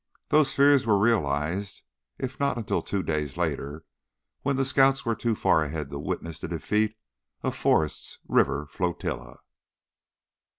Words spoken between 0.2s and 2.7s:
Those fears were realized, if not